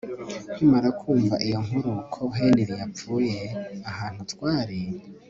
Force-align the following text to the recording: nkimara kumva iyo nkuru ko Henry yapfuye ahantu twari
nkimara 0.51 0.89
kumva 0.99 1.35
iyo 1.45 1.57
nkuru 1.65 1.91
ko 2.13 2.21
Henry 2.37 2.63
yapfuye 2.81 3.37
ahantu 3.91 4.19
twari 4.31 4.77